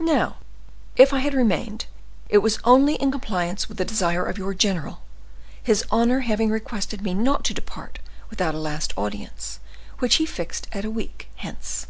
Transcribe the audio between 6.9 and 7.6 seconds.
me not to